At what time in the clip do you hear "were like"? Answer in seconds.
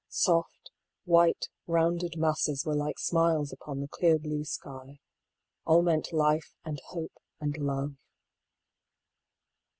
2.65-2.97